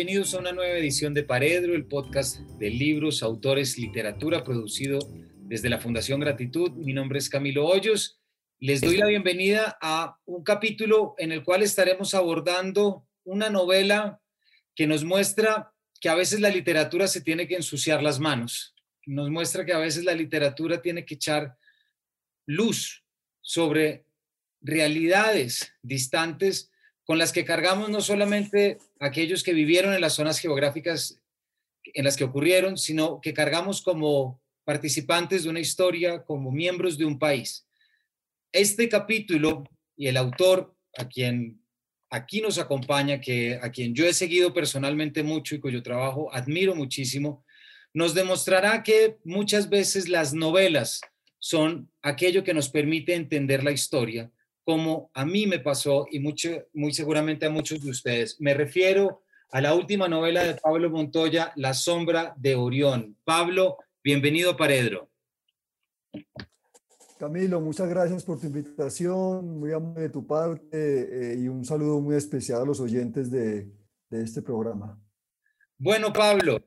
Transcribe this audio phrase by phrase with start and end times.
[0.00, 4.98] bienvenidos a una nueva edición de Paredro, el podcast de libros, autores, literatura, producido
[5.36, 6.70] desde la Fundación Gratitud.
[6.70, 8.18] Mi nombre es Camilo Hoyos.
[8.60, 14.22] Les doy la bienvenida a un capítulo en el cual estaremos abordando una novela
[14.74, 18.74] que nos muestra que a veces la literatura se tiene que ensuciar las manos.
[19.04, 21.58] Nos muestra que a veces la literatura tiene que echar
[22.46, 23.04] luz
[23.42, 24.06] sobre
[24.62, 26.70] realidades distantes
[27.04, 31.20] con las que cargamos no solamente aquellos que vivieron en las zonas geográficas
[31.82, 37.06] en las que ocurrieron, sino que cargamos como participantes de una historia, como miembros de
[37.06, 37.66] un país.
[38.52, 39.64] Este capítulo
[39.96, 41.60] y el autor a quien
[42.10, 46.74] aquí nos acompaña, que a quien yo he seguido personalmente mucho y cuyo trabajo admiro
[46.74, 47.44] muchísimo,
[47.94, 51.00] nos demostrará que muchas veces las novelas
[51.38, 54.30] son aquello que nos permite entender la historia,
[54.70, 58.40] como a mí me pasó y mucho, muy seguramente a muchos de ustedes.
[58.40, 63.16] Me refiero a la última novela de Pablo Montoya, La sombra de Orión.
[63.24, 65.10] Pablo, bienvenido Paredro.
[67.18, 72.00] Camilo, muchas gracias por tu invitación, muy amable de tu parte eh, y un saludo
[72.00, 73.68] muy especial a los oyentes de,
[74.12, 74.96] este programa.
[75.78, 76.62] Bueno, Pablo,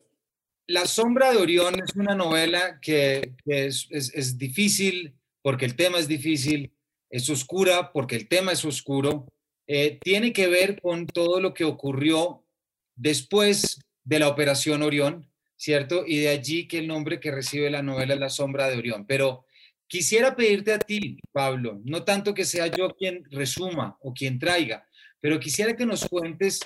[0.67, 6.09] La sombra de Orión es una novela que, es, es difícil porque el tema es
[6.09, 6.73] difícil,
[7.13, 9.27] es oscura porque el tema es oscuro,
[9.67, 12.43] eh, tiene que ver con todo lo que ocurrió
[12.95, 16.05] después de la Operación Orión, ¿cierto?
[16.07, 19.05] Y de allí que el nombre que recibe la novela es La sombra de Orión.
[19.05, 19.45] Pero
[19.85, 24.87] quisiera pedirte a ti, Pablo, no tanto que sea yo quien resuma o quien traiga,
[25.21, 26.61] pero quisiera que nos cuentes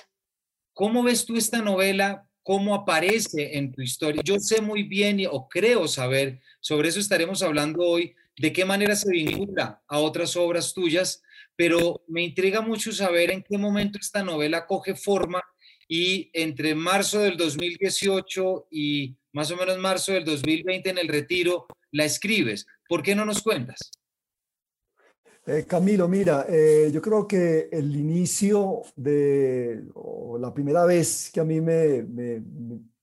[0.72, 4.22] cómo ves tú esta novela, cómo aparece en tu historia.
[4.24, 8.94] Yo sé muy bien o creo saber, sobre eso estaremos hablando hoy, de qué manera
[8.94, 11.22] se vincula a otras obras tuyas,
[11.56, 15.42] pero me intriga mucho saber en qué momento esta novela coge forma
[15.88, 21.66] y entre marzo del 2018 y más o menos marzo del 2020 en el retiro
[21.90, 22.66] la escribes.
[22.88, 23.90] ¿Por qué no nos cuentas?
[25.46, 29.82] Eh, Camilo, mira, eh, yo creo que el inicio de,
[30.38, 32.42] la primera vez que a mí me, me,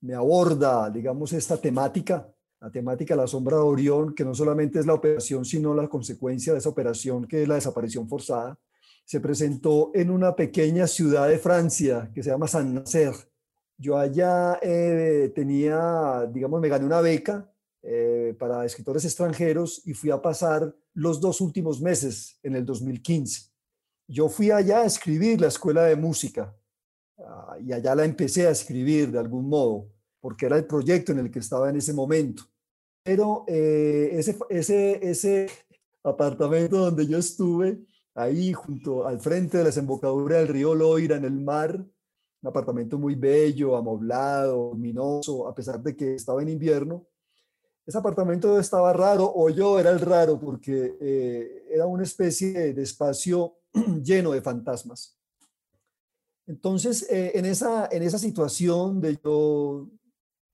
[0.00, 4.86] me aborda, digamos, esta temática, la temática la sombra de Orión, que no solamente es
[4.86, 8.58] la operación, sino la consecuencia de esa operación, que es la desaparición forzada,
[9.04, 13.16] se presentó en una pequeña ciudad de Francia que se llama Saint-Nazaire.
[13.78, 17.48] Yo allá eh, tenía, digamos, me gané una beca
[17.82, 23.50] eh, para escritores extranjeros y fui a pasar los dos últimos meses en el 2015.
[24.08, 26.56] Yo fui allá a escribir la escuela de música
[27.18, 29.88] ah, y allá la empecé a escribir de algún modo
[30.26, 32.42] porque era el proyecto en el que estaba en ese momento.
[33.04, 35.48] Pero eh, ese, ese, ese
[36.02, 37.78] apartamento donde yo estuve,
[38.12, 42.98] ahí junto al frente de la desembocadura del río Loira en el mar, un apartamento
[42.98, 47.06] muy bello, amoblado, luminoso, a pesar de que estaba en invierno,
[47.86, 52.82] ese apartamento estaba raro, o yo era el raro, porque eh, era una especie de
[52.82, 53.58] espacio
[54.02, 55.16] lleno de fantasmas.
[56.48, 59.88] Entonces, eh, en, esa, en esa situación de yo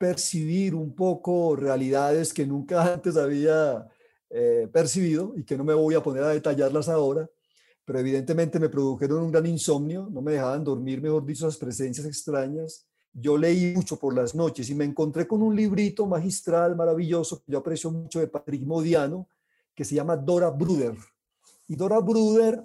[0.02, 3.86] percibir un poco realidades que nunca antes había
[4.28, 7.30] eh, percibido y que no me voy a poner a detallarlas ahora,
[7.84, 12.04] pero evidentemente me produjeron un gran insomnio, no me dejaban dormir, mejor dicho, esas presencias
[12.04, 12.84] extrañas.
[13.12, 17.52] Yo leí mucho por las noches y me encontré con un librito magistral, maravilloso, que
[17.52, 19.28] yo aprecio mucho de Patrick Modiano,
[19.72, 20.96] que se llama Dora Bruder.
[21.68, 22.60] Y Dora Bruder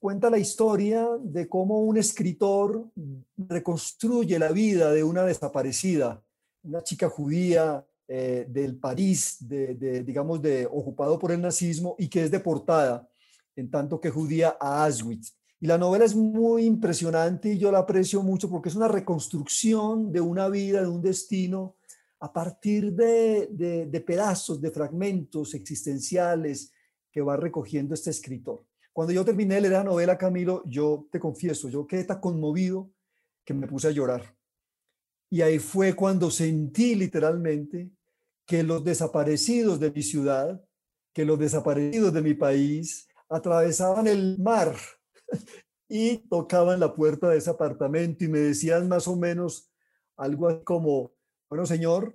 [0.00, 2.90] cuenta la historia de cómo un escritor
[3.36, 6.24] reconstruye la vida de una desaparecida
[6.64, 12.24] una chica judía eh, del París, de, digamos, de, ocupado por el nazismo y que
[12.24, 13.08] es deportada,
[13.56, 15.34] en tanto que judía, a Auschwitz.
[15.60, 20.12] Y la novela es muy impresionante y yo la aprecio mucho porque es una reconstrucción
[20.12, 21.76] de una vida, de un destino,
[22.18, 23.48] a partir de,
[23.90, 26.72] de pedazos, de fragmentos existenciales
[27.10, 28.64] que va recogiendo este escritor.
[28.92, 32.90] Cuando yo terminé de leer la novela, Camilo, yo te confieso, yo quedé tan conmovido
[33.44, 34.36] que me puse a llorar.
[35.32, 37.90] Y ahí fue cuando sentí literalmente
[38.46, 40.62] que los desaparecidos de mi ciudad,
[41.14, 44.76] que los desaparecidos de mi país atravesaban el mar
[45.88, 49.72] y tocaban la puerta de ese apartamento y me decían más o menos
[50.18, 51.14] algo como,
[51.48, 52.14] bueno señor,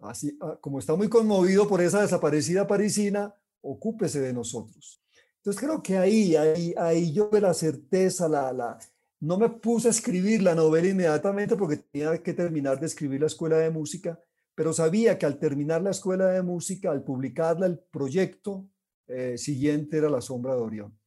[0.00, 5.02] así ah, como está muy conmovido por esa desaparecida parisina, ocúpese de nosotros.
[5.36, 8.78] Entonces creo que ahí, ahí, ahí yo de la certeza, la, la,
[9.22, 13.28] no me puse a escribir la novela inmediatamente porque tenía que terminar de escribir la
[13.28, 14.20] escuela de música,
[14.52, 18.68] pero sabía que al terminar la escuela de música, al publicarla, el proyecto
[19.06, 20.98] eh, siguiente era La Sombra de Orión.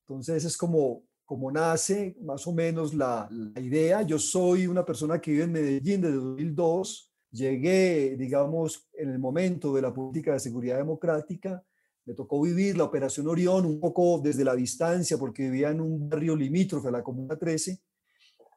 [0.00, 4.02] Entonces es como, cómo nace más o menos la, la, idea.
[4.02, 7.12] Yo soy una persona que vive en Medellín desde 2002.
[7.30, 11.64] Llegué, digamos, en el momento de la política de seguridad democrática.
[12.10, 16.08] Me tocó vivir la Operación Orión un poco desde la distancia porque vivía en un
[16.08, 17.80] barrio limítrofe a la Comuna 13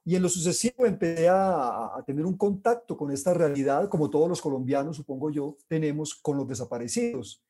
[0.04, 4.28] y en lo sucesivo empecé a, a, tener un contacto con esta realidad, como todos
[4.28, 7.44] los colombianos, supongo yo, tenemos con los desaparecidos,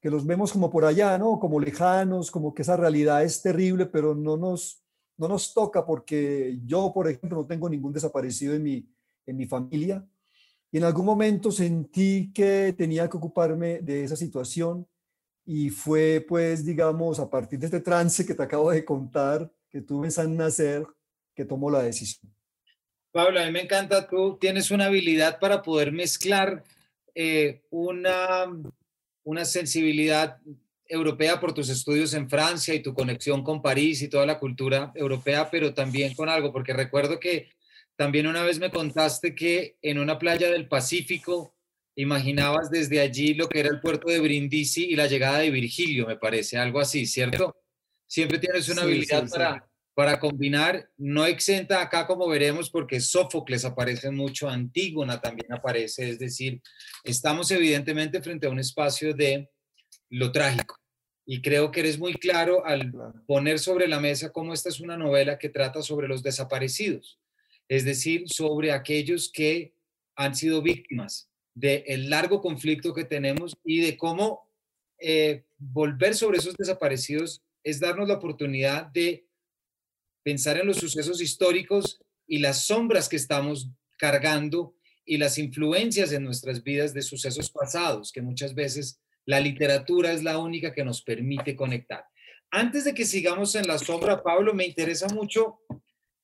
[0.00, 1.38] que los vemos como por allá, ¿no?
[1.38, 4.82] Como lejanos, como que esa realidad es terrible, pero no nos,
[5.18, 8.88] no nos toca porque yo, por ejemplo, no tengo ningún desaparecido en mi,
[9.26, 10.02] en mi familia.
[10.72, 14.86] Y en algún momento sentí que tenía que ocuparme de esa situación
[15.52, 19.80] y fue, pues, digamos, a partir de este trance que te acabo de contar, que
[19.80, 20.86] tuve en San Nacer,
[21.34, 22.32] que tomó la decisión.
[23.10, 26.62] Pablo, a mí me encanta, tú tienes una habilidad para poder mezclar
[27.16, 28.46] eh, una,
[29.24, 30.38] una sensibilidad
[30.86, 34.92] europea por tus estudios en Francia y tu conexión con París y toda la cultura
[34.94, 37.48] europea, pero también con algo, porque recuerdo que
[37.96, 41.56] también una vez me contaste que en una playa del Pacífico
[41.96, 46.06] imaginabas desde allí lo que era el puerto de Brindisi y la llegada de Virgilio,
[46.06, 47.56] me parece, algo así, ¿cierto?
[48.06, 53.64] Siempre tienes una habilidad sí, para para combinar, no exenta acá como veremos porque Sófocles
[53.64, 56.62] aparece mucho, Antígona también aparece, es decir,
[57.04, 59.50] estamos evidentemente frente a un espacio de
[60.08, 60.76] lo trágico.
[61.26, 62.90] Y creo que eres muy claro al
[63.26, 67.20] poner sobre la mesa cómo esta es una novela que trata sobre los desaparecidos,
[67.68, 69.74] es decir, sobre aquellos que
[70.16, 74.48] han sido víctimas del largo conflicto que tenemos y de cómo
[74.98, 79.26] eh, volver sobre esos desaparecidos es darnos la oportunidad de
[80.22, 84.74] pensar en los sucesos históricos y las sombras que estamos cargando
[85.04, 90.22] y las influencias en nuestras vidas de sucesos pasados, que muchas veces la literatura es
[90.22, 92.04] la única que nos permite conectar.
[92.50, 95.60] Antes de que sigamos en la sombra, Pablo, me interesa mucho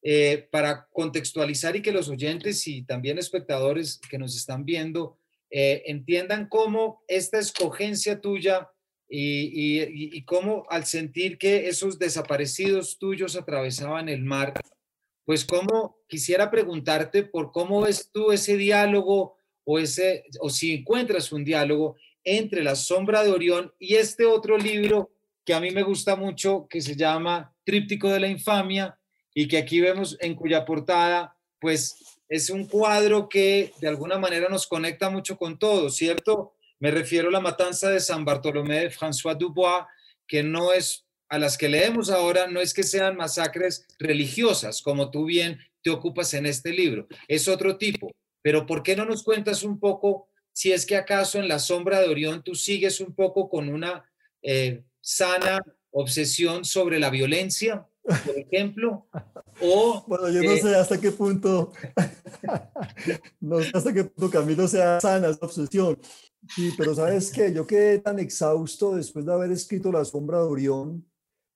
[0.08, 5.18] eh, para contextualizar y que los oyentes y también espectadores que nos están viendo
[5.50, 8.70] eh, entiendan cómo esta escogencia tuya
[9.08, 14.54] y, cómo al sentir que esos desaparecidos tuyos atravesaban el mar,
[15.24, 21.32] pues cómo quisiera preguntarte por cómo ves tú ese diálogo o, ese, o si encuentras
[21.32, 25.10] un diálogo entre La sombra de Orión y este otro libro
[25.44, 28.96] que a mí me gusta mucho, que se llama Tríptico de la Infamia,
[29.38, 34.48] y que aquí vemos en cuya portada, pues es un cuadro que de alguna manera
[34.48, 36.54] nos conecta mucho con todo, ¿cierto?
[36.80, 39.84] Me refiero a la matanza de San Bartolomé de François Dubois,
[40.26, 45.10] que no es a las que leemos ahora, no es que sean masacres religiosas, como
[45.10, 48.10] tú bien te ocupas en este libro, es otro tipo.
[48.40, 52.00] Pero ¿por qué no nos cuentas un poco si es que acaso en la sombra
[52.00, 54.10] de Orión tú sigues un poco con una
[54.40, 55.60] eh, sana
[55.90, 59.06] obsesión sobre la violencia, por ejemplo?
[59.60, 61.72] O, bueno, yo no eh, sé hasta qué punto,
[63.40, 65.98] no sé hasta qué punto Camilo sea sana esa obsesión.
[66.54, 70.44] Sí, pero sabes que yo quedé tan exhausto después de haber escrito La sombra de
[70.44, 71.04] Orión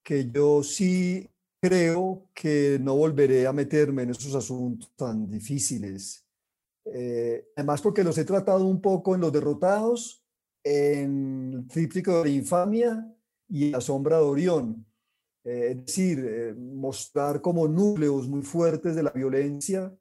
[0.03, 1.29] que yo sí
[1.61, 6.25] creo que no volveré a meterme en esos asuntos tan difíciles.
[6.85, 10.23] Eh, además porque los he tratado un poco en Los Derrotados,
[10.63, 13.15] en el Tríptico de la Infamia
[13.47, 14.85] y La sombra de Orión.
[15.43, 19.93] Eh, es decir, eh, mostrar como núcleos muy fuertes de la violencia,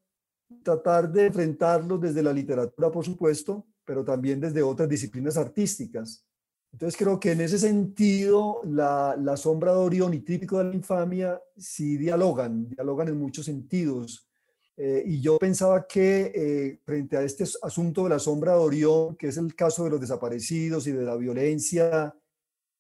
[0.63, 6.25] tratar de enfrentarlos desde la literatura, por supuesto, pero también desde otras disciplinas artísticas.
[6.73, 10.75] Entonces creo que en ese sentido la, la sombra de Orión y típico de la
[10.75, 14.31] infamia sí dialogan, dialogan en muchos sentidos.
[14.77, 19.17] Eh, y yo pensaba que eh, frente a este asunto de la sombra de Orión,
[19.17, 22.15] que es el caso de los desaparecidos y de la violencia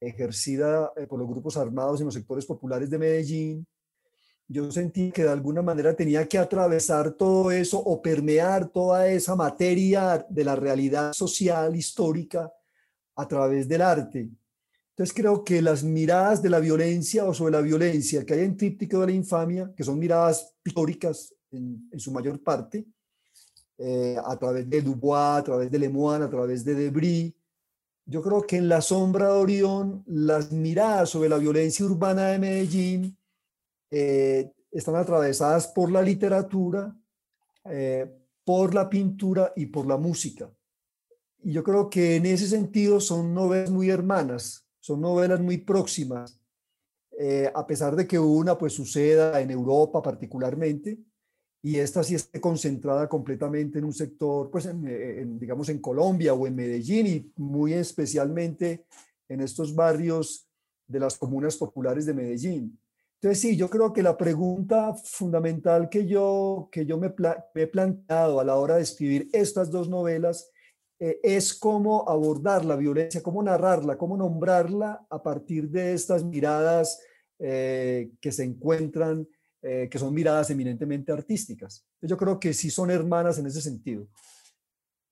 [0.00, 3.66] ejercida eh, por los grupos armados en los sectores populares de Medellín,
[4.52, 9.37] yo sentí que de alguna manera tenía que atravesar todo eso o permear toda esa
[9.37, 12.52] materia de la realidad social histórica
[13.14, 14.28] a través del arte.
[14.90, 18.57] Entonces creo que las miradas de la violencia o sobre la violencia que hay en
[18.57, 22.85] Tríptico de la Infamia, que son miradas pictóricas en, su mayor parte,
[23.78, 27.33] eh, a través de Dubois, a través de Lemoine, a través de Debris,
[28.11, 32.40] yo creo que en La sombra de Orión, las miradas sobre la violencia urbana de
[32.40, 33.17] Medellín,
[33.88, 36.93] eh, están atravesadas por la literatura,
[37.67, 38.12] eh,
[38.45, 40.50] por la pintura y por la música.
[41.45, 46.40] Y yo creo que en ese sentido son novelas muy hermanas, son novelas muy próximas,
[47.17, 50.99] eh, a pesar de que una pues suceda en Europa particularmente,
[51.62, 56.47] y esta sí esté concentrada completamente en un sector, pues en, digamos en Colombia o
[56.47, 58.87] en Medellín y muy especialmente
[59.29, 60.49] en estos barrios
[60.87, 62.79] de las comunas populares de Medellín.
[63.23, 67.12] Entonces, sí, yo creo que la pregunta fundamental que yo, que yo me,
[67.55, 70.50] he planteado a la hora de escribir estas dos novelas
[70.99, 76.99] eh, es cómo abordar la violencia, cómo narrarla, cómo nombrarla a partir de estas miradas
[77.38, 79.29] eh, que se encuentran,
[79.62, 81.85] eh, que son miradas eminentemente artísticas.
[82.00, 84.09] Yo creo que sí son hermanas en ese sentido.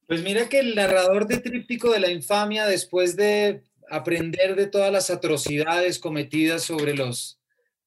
[0.07, 4.91] Pues mira que el narrador de Tríptico de la Infamia, después de aprender de todas
[4.91, 7.39] las atrocidades cometidas sobre los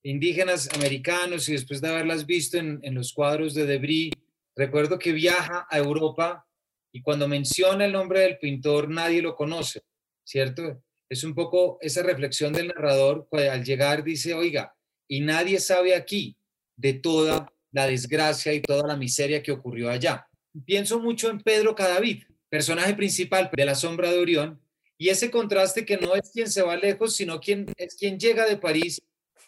[0.03, 4.13] indígenas americanos y después de haberlas visto en, los cuadros de Debris,
[4.55, 6.45] recuerdo que viaja a Europa
[6.91, 9.81] y cuando menciona el nombre del pintor nadie lo conoce,
[10.23, 10.83] ¿cierto?
[11.09, 14.75] Es un poco esa reflexión del narrador al llegar dice, oiga,
[15.07, 16.37] y nadie sabe aquí
[16.75, 20.27] de toda la desgracia y toda la miseria que ocurrió allá.
[20.65, 24.61] Pienso mucho en Pedro Cadavid, personaje principal de La Sombra de Orión,
[24.97, 28.45] y ese contraste que no es quien se va lejos, sino quien es quien llega
[28.45, 29.01] de París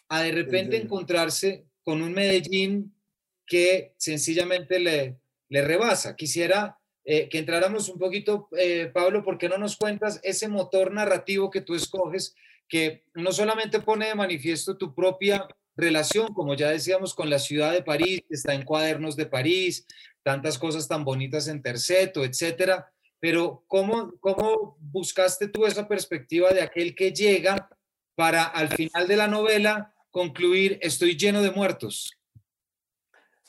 [0.08, 2.94] a de repente encontrarse con un Medellín
[3.46, 6.16] que sencillamente le, le rebasa.
[6.16, 10.90] Quisiera eh, que entráramos un poquito, eh, Pablo, ¿por qué no nos cuentas ese motor
[10.90, 12.34] narrativo que tú escoges,
[12.66, 17.72] que no solamente pone de manifiesto tu propia relación, como ya decíamos, con la ciudad
[17.72, 19.86] de París, está en Cuadernos de París,
[20.22, 22.90] tantas cosas tan bonitas en Terceto, etcétera,
[23.20, 27.68] pero ¿cómo, ¿cómo buscaste tú esa perspectiva de aquel que llega
[28.14, 32.12] para al final de la novela concluir, estoy lleno de muertos.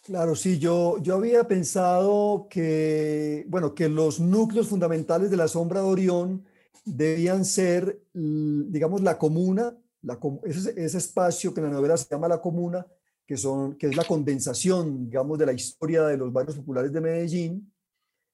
[0.01, 5.81] Claro, sí, yo, yo había pensado que, bueno, que los núcleos fundamentales de la sombra
[5.81, 6.45] de Orión
[6.83, 12.41] debían ser, digamos, la comuna, la, ese, espacio que en la novela se llama la
[12.41, 12.85] comuna,
[13.25, 17.01] que, son, que es la condensación, digamos, de la historia de los barrios populares de
[17.01, 17.73] Medellín,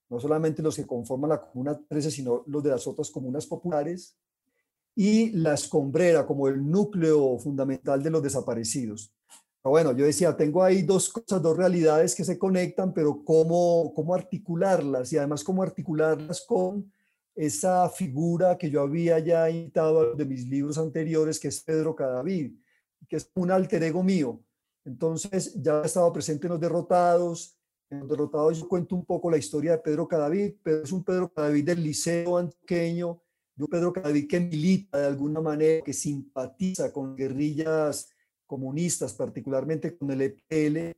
[0.09, 4.17] no solamente los que conforman la comuna 13, sino los de las otras comunas populares,
[4.93, 9.15] y la escombrera como el núcleo fundamental de los desaparecidos.
[9.63, 14.13] Bueno, yo decía, tengo ahí dos cosas, dos realidades que se conectan, pero ¿cómo, cómo
[14.13, 15.13] articularlas?
[15.13, 16.91] Y además, ¿cómo articularlas con
[17.35, 22.53] esa figura que yo había ya invitado de mis libros anteriores, que es Pedro Cadavid,
[23.07, 24.43] que es un alter ego mío.
[24.85, 27.57] Entonces, ya he estado presente en Los Derrotados.
[27.89, 31.03] En Los Derrotados yo cuento un poco la historia de Pedro Cadavid, pero es un
[31.03, 33.21] Pedro Cadavid del liceo antioqueño,
[33.55, 38.09] yo Pedro Cadavid que milita de alguna manera, que simpatiza con guerrillas
[38.47, 40.97] comunistas, particularmente con el EPL,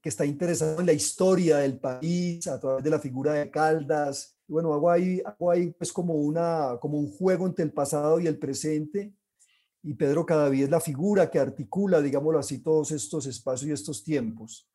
[0.00, 4.33] que está interesado en la historia del país a través de la figura de Caldas.
[4.46, 5.52] Bueno, hago ahí, hago
[5.92, 9.14] como, una, como un juego entre el pasado y el presente.
[9.82, 14.02] Y Pedro Cadavid es la figura que articula, digámoslo así, todos estos espacios y estos
[14.02, 14.68] tiempos.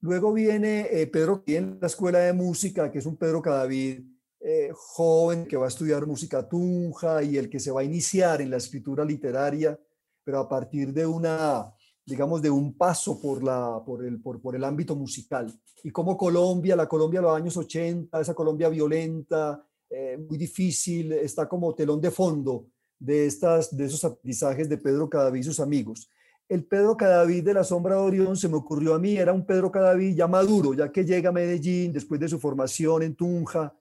[0.00, 4.00] Luego viene eh, Pedro en la escuela de música, que es un Pedro Cadavid
[4.40, 8.40] eh, joven que va a estudiar música tunja y el que se va a iniciar
[8.40, 9.78] en la escritura literaria,
[10.24, 14.64] pero a partir de una, digamos, de un paso por, la, por, el, por, el
[14.64, 15.52] ámbito musical.
[15.82, 21.12] Y como Colombia, la Colombia de los años 80, esa Colombia violenta, eh, muy difícil,
[21.12, 22.66] está como telón de fondo
[22.98, 26.10] de, estas, de esos aprendizajes de Pedro Cadavid y sus amigos.
[26.48, 29.46] El Pedro Cadavid de la Sombra de Orión se me ocurrió a mí, era un
[29.46, 33.72] Pedro Cadavid ya maduro, ya que llega a Medellín después de su formación en Tunja,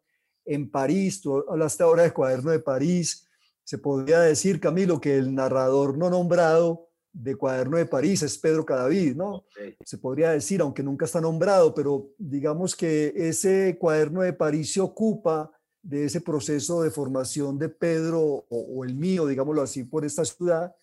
[0.46, 3.28] en París, tú hablaste ahora de Cuaderno de París,
[3.64, 8.66] se podría decir, Camilo, que el narrador no nombrado de Cuaderno de París es Pedro
[8.66, 9.44] Cadavid, ¿no?
[9.84, 14.82] Se podría decir, aunque nunca está nombrado, pero digamos que ese Cuaderno de París se
[14.82, 15.52] ocupa
[15.82, 20.24] de ese proceso de formación de Pedro o, o el mío, digámoslo así, por esta
[20.26, 20.76] ciudad.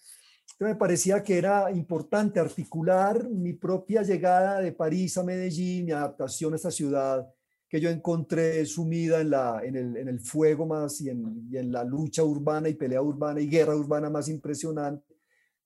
[0.52, 5.92] Entonces me parecía que era importante articular mi propia llegada de París a Medellín, mi
[5.92, 7.28] adaptación a esta ciudad,
[7.68, 11.56] que yo encontré sumida en, la, en, el, en el fuego más y en, y
[11.59, 15.05] en, la lucha urbana y pelea urbana y guerra urbana más impresionante.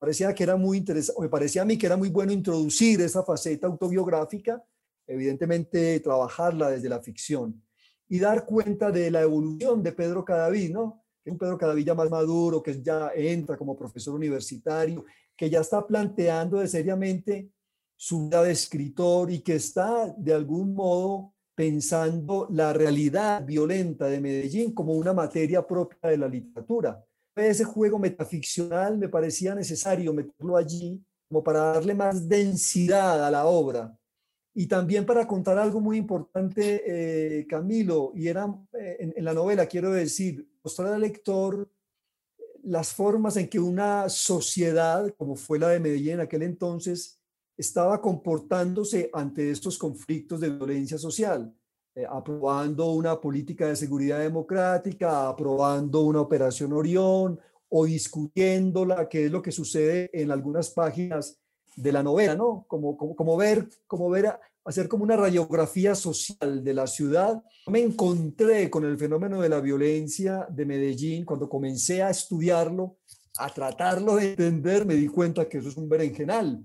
[0.01, 3.23] Parecía que era muy interesante, me parecía a mí que era muy bueno introducir esa
[3.23, 4.65] faceta autobiográfica,
[5.07, 7.63] evidentemente trabajarla desde la ficción
[8.09, 11.05] y dar cuenta de la evolución de Pedro Cadavid, ¿no?
[11.27, 15.05] Un Pedro Cadavid ya más maduro, que ya entra como profesor universitario,
[15.37, 17.51] que ya está planteando de seriamente
[17.95, 24.19] su vida de escritor y que está de algún modo pensando la realidad violenta de
[24.19, 27.05] Medellín como una materia propia de la literatura.
[27.37, 33.47] Ese juego metaficcional me parecía necesario meterlo allí como para darle más densidad a la
[33.47, 33.97] obra.
[34.53, 39.33] Y también para contar algo muy importante, eh, Camilo, y era eh, en, en la
[39.33, 41.71] novela, quiero decir, mostrar al lector
[42.63, 47.21] las formas en que una sociedad, como fue la de Medellín en aquel entonces,
[47.57, 51.55] estaba comportándose ante estos conflictos de violencia social,
[52.01, 57.39] eh, aprobando una política de seguridad democrática, aprobando una operación Orión,
[57.69, 61.39] o discutiéndola, que es lo que sucede en algunas páginas
[61.77, 62.65] de la novela, ¿no?
[62.67, 67.43] Como, como, ver, como ver, hacer como una radiografía social de la ciudad.
[67.69, 72.97] Me encontré con el fenómeno de la violencia de Medellín cuando comencé a estudiarlo,
[73.39, 76.63] a tratarlo de entender, me di cuenta que eso es un berenjenal,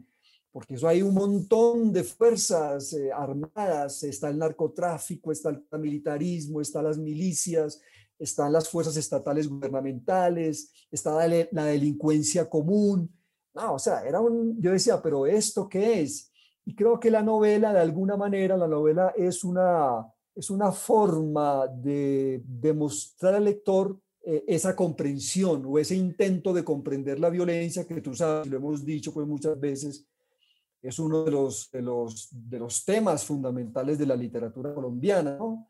[0.56, 6.62] porque eso hay un montón de fuerzas eh, armadas, está el narcotráfico, está el militarismo,
[6.62, 7.82] están las milicias,
[8.18, 13.14] están las fuerzas estatales gubernamentales, está la, la delincuencia común.
[13.54, 16.32] No, o sea, era un, yo decía, pero ¿esto qué es?
[16.64, 21.68] Y creo que la novela, de alguna manera, la novela es una, es una forma
[21.68, 28.00] de demostrar al lector eh, esa comprensión o ese intento de comprender la violencia que
[28.00, 30.08] tú sabes, lo hemos dicho pues muchas veces,
[30.88, 35.38] es uno de los, de los, de los temas fundamentales de la literatura colombiana.
[35.38, 35.70] ¿no?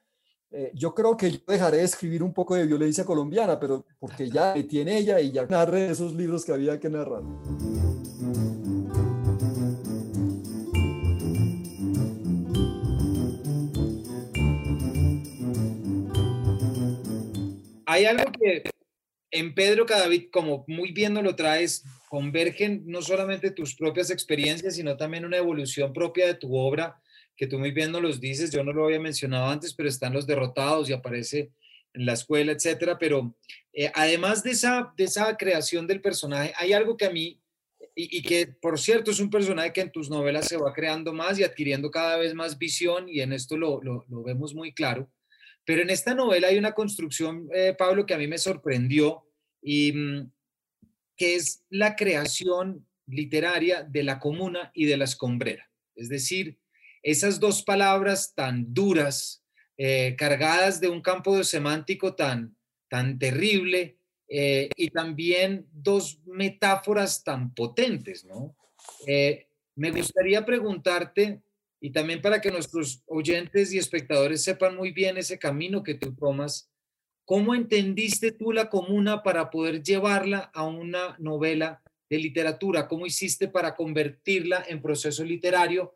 [0.52, 4.54] Eh, yo creo que dejaré de escribir un poco de violencia colombiana, pero porque ya
[4.68, 7.24] tiene ella y ya narré esos libros que había que narrar.
[17.96, 18.64] hay algo que
[19.32, 21.84] en Pedro Cadavid, como muy bien nos lo traes,
[22.16, 26.98] convergen no solamente tus propias experiencias, sino también una evolución propia de tu obra,
[27.36, 30.14] que tú muy bien nos los dices, yo no lo había mencionado antes, pero están
[30.14, 31.52] los derrotados y aparece
[31.94, 33.36] en la escuela, etcétera, pero
[33.74, 37.42] eh, además de esa, de esa creación del personaje, hay algo que a mí,
[37.94, 41.38] y, que por cierto es un personaje que en tus novelas se va creando más
[41.38, 45.12] y adquiriendo cada vez más visión, y en esto lo, lo, vemos muy claro,
[45.66, 49.28] pero en esta novela hay una construcción, eh, Pablo, que a mí me sorprendió
[49.62, 50.32] y mm,
[51.16, 55.70] que es la creación literaria de la comuna y de la escombrera.
[55.96, 56.58] Es decir,
[57.04, 59.44] esas dos palabras tan duras,
[59.78, 62.56] eh, cargadas de un campo semántico tan,
[62.90, 68.56] tan terrible eh, y también dos metáforas tan potentes, ¿no?
[69.76, 71.42] me gustaría preguntarte
[71.80, 76.16] y también para que nuestros oyentes y espectadores sepan muy bien ese camino que tú
[76.16, 76.72] tomas,
[77.26, 82.88] ¿cómo entendiste tú la comuna para poder llevarla a una novela de literatura?
[82.88, 85.96] ¿Cómo hiciste para convertirla en proceso literario?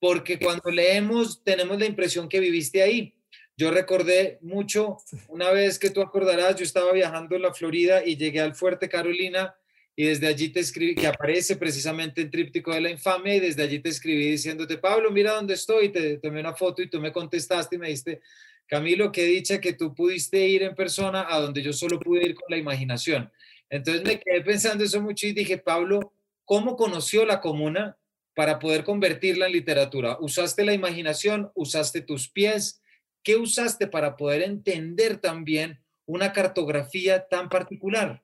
[0.00, 3.14] Porque cuando leemos tenemos la impresión que viviste ahí.
[3.56, 4.96] Yo recordé mucho,
[5.28, 8.88] una vez que tú acordarás, yo estaba viajando en la Florida y llegué al Fuerte
[8.88, 9.54] Carolina
[9.94, 13.62] y desde allí te escribí, que aparece precisamente en Tríptico de la Infamia, y desde
[13.62, 17.12] allí te escribí diciéndote, Pablo, mira dónde estoy, te tomé una foto y tú me
[17.12, 18.22] contestaste y me diste,
[18.70, 22.36] Camilo, qué dicha que tú pudiste ir en persona a donde yo solo pude ir
[22.36, 23.28] con la imaginación.
[23.68, 26.12] Entonces me quedé pensando eso mucho y dije, Pablo,
[26.44, 27.98] ¿cómo conoció la comuna
[28.32, 30.18] para poder convertirla en literatura?
[30.20, 31.50] ¿Usaste la imaginación?
[31.56, 32.80] ¿Usaste tus pies?
[33.24, 38.22] ¿Qué usaste para poder entender también una cartografía tan particular?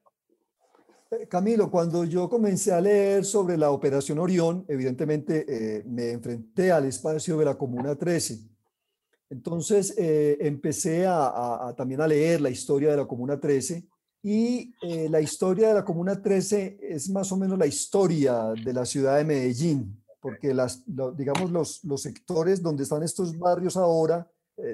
[1.11, 6.71] Eh, Camilo, cuando yo comencé a leer sobre la Operación Orión, evidentemente eh, me enfrenté
[6.71, 8.56] al espacio de la Comuna 13.
[9.29, 13.87] Entonces eh, empecé a, también a leer la historia de la Comuna 13
[14.23, 14.75] y
[15.09, 19.19] la historia de la Comuna 13 es más o menos la historia de la ciudad
[19.19, 20.83] de Medellín, porque las,
[21.17, 24.29] digamos los, los sectores donde están estos barrios ahora,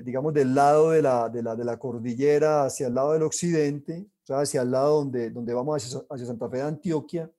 [0.04, 4.06] digamos del lado de la, de, la, de la cordillera hacia el lado del occidente,
[4.22, 7.30] o sea, hacia el lado donde, donde vamos hacia, hacia Santa Fe de Antioquia,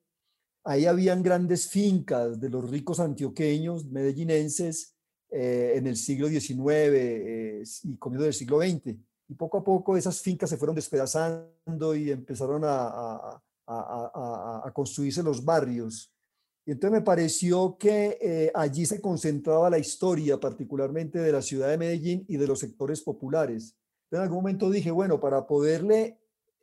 [0.64, 4.93] ahí habían grandes fincas de los ricos antioqueños, medellinenses,
[5.36, 8.96] eh, en el siglo XIX eh, y comienzo del siglo XX.
[9.28, 15.22] Y poco a poco esas fincas se fueron despedazando y empezaron a, a, a, construirse
[15.22, 16.12] los barrios.
[16.66, 21.68] Y entonces me pareció que eh, allí se concentraba la historia, particularmente de la ciudad
[21.68, 23.76] de Medellín y de los sectores populares.
[24.10, 26.18] en algún momento dije, bueno, para poderle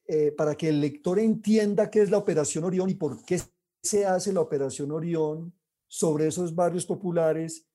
[0.08, 3.42] eh, para que el lector entienda qué es la Operación Orión y por qué
[3.82, 5.54] se hace la Operación Orión
[5.88, 7.66] sobre esos barrios populares,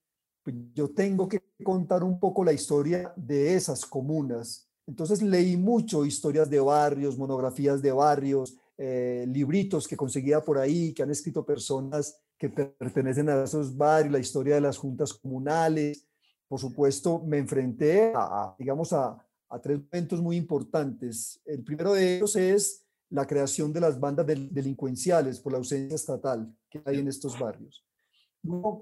[0.75, 4.69] yo tengo que contar un poco la historia de esas comunas.
[4.87, 10.93] Entonces leí mucho historias de barrios, monografías de barrios, eh, libritos que conseguía por ahí,
[10.93, 16.07] que han escrito personas que pertenecen a esos barrios, la historia de las juntas comunales.
[16.47, 19.17] Por supuesto, me enfrenté a digamos, a,
[19.49, 21.41] a tres momentos muy importantes.
[21.45, 26.53] El primero de ellos es la creación de las bandas delincuenciales por la ausencia estatal
[26.69, 27.86] que hay en estos barrios.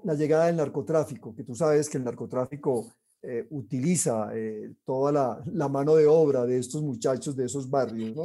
[0.03, 5.11] La llegada del narcotráfico, que tú sabes que el narcotráfico eh, utiliza eh, toda
[5.45, 8.15] la, mano de obra de estos muchachos de esos barrios.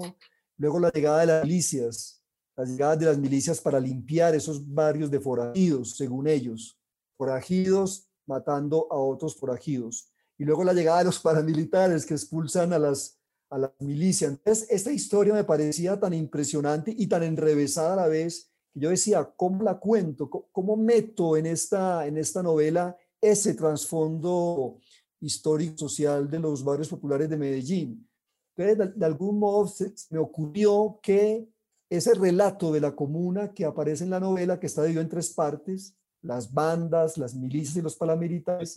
[0.56, 2.22] Luego, la llegada de las milicias,
[2.56, 6.78] la llegada de las milicias para limpiar esos barrios de forajidos, según ellos,
[7.16, 12.78] forajidos matando a otros forajidos y luego la llegada de los paramilitares que expulsan a
[12.78, 13.18] las,
[13.50, 14.28] a la milicia.
[14.28, 18.90] Entonces, esta historia me parecía tan impresionante y tan enrevesada a la vez que yo
[18.90, 20.28] decía, ¿cómo la cuento?
[20.28, 24.78] ¿Cómo, meto en esta, en esta novela ese trasfondo
[25.20, 28.08] histórico social de los barrios populares de Medellín?
[28.56, 29.70] Entonces, de, algún modo
[30.10, 31.48] me ocurrió que
[31.88, 35.30] ese relato de la comuna que aparece en la novela, que está dividido en tres
[35.30, 38.76] partes, las bandas, las milicias y los paramilitares,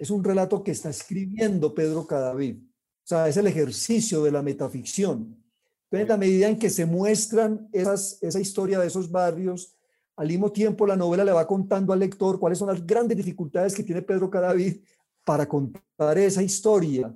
[0.00, 2.58] es un relato que está escribiendo Pedro Cadavid.
[2.58, 5.43] O sea, es el ejercicio de la metaficción.
[5.96, 9.76] Entonces, a medida en que se muestran esas, esa historia de esos barrios,
[10.16, 13.74] al mismo tiempo la novela le va contando al lector cuáles son las grandes dificultades
[13.74, 14.76] que tiene Pedro Cadavid
[15.24, 17.14] para contar esa historia.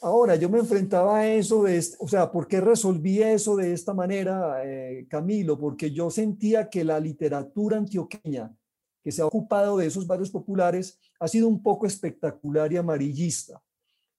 [0.00, 3.92] Ahora, yo me enfrentaba a eso, de, o sea, ¿por qué resolví eso de esta
[3.92, 5.58] manera, eh, Camilo?
[5.58, 8.54] Porque yo sentía que la literatura antioqueña
[9.02, 13.60] que se ha ocupado de esos barrios populares ha sido un poco espectacular y amarillista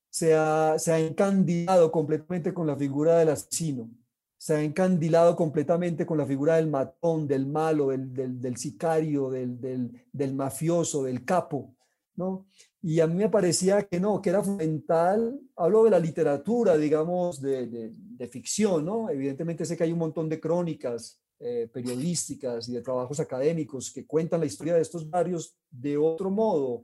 [0.09, 3.89] se ha, se ha encandilado completamente con la figura del asesino,
[4.37, 9.29] se ha encandilado completamente con la figura del matón, del malo, del, del, del sicario,
[9.29, 11.75] del, del, mafioso, del capo,
[12.15, 12.47] ¿no?
[12.81, 17.41] Y a mí me parecía que no, que era fundamental, hablo de la literatura, digamos,
[17.41, 19.09] de, de, de ficción, ¿no?
[19.09, 24.05] Evidentemente sé que hay un montón de crónicas eh, periodísticas y de trabajos académicos que
[24.05, 26.83] cuentan la historia de estos barrios de otro modo,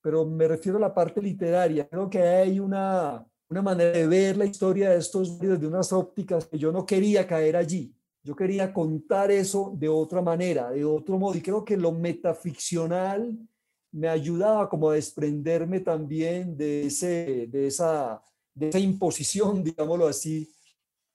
[0.00, 1.88] pero me refiero a la parte literaria.
[1.88, 6.46] Creo que hay una, una manera de ver la historia de estos desde unas ópticas
[6.46, 7.94] que yo no quería caer allí.
[8.22, 11.36] Yo quería contar eso de otra manera, de otro modo.
[11.36, 13.38] Y creo que lo metaficcional
[13.92, 18.22] me ayudaba como a desprenderme también de, ese, de, esa,
[18.54, 20.50] de esa imposición, digámoslo así,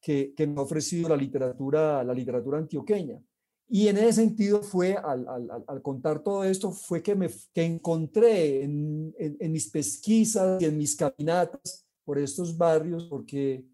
[0.02, 3.22] que, que me ha ofrecido la literatura, la literatura antioqueña.
[3.70, 7.64] Y en ese sentido fue, al, al, al contar todo esto, fue que, me, que
[7.64, 13.66] encontré en, en, mis pesquisas y en mis caminatas por estos barrios, porque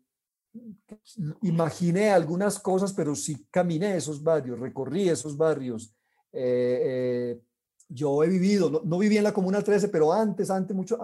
[1.41, 5.93] imaginé algunas cosas, pero sí caminé esos barrios, recorrí esos barrios.
[6.31, 7.41] Eh, eh,
[7.87, 10.99] yo he vivido, no, no, viví en la Comuna 13, pero antes, antes, muchos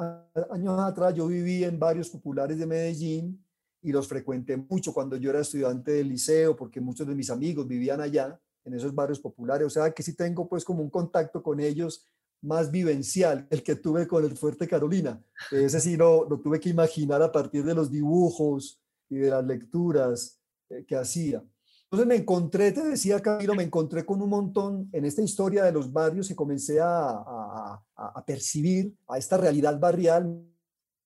[0.51, 3.43] años atrás, yo viví en barrios populares de Medellín
[3.81, 7.67] y los frecuenté mucho cuando yo era estudiante del liceo, porque muchos de mis amigos
[7.67, 9.67] vivían allá en esos barrios populares.
[9.67, 12.05] O sea que sí tengo pues como un contacto con ellos
[12.41, 15.21] más vivencial, el que tuve con el Fuerte Carolina.
[15.51, 19.45] Ese sí lo, lo tuve que imaginar a partir de los dibujos y de las
[19.45, 21.43] lecturas eh, que hacía.
[21.83, 25.71] Entonces me encontré, te decía Camilo, me encontré con un montón en esta historia de
[25.71, 30.25] los barrios y comencé a, a percibir a esta realidad barrial.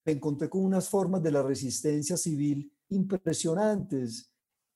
[0.05, 4.28] Me encontré con unas formas de la resistencia civil impresionantes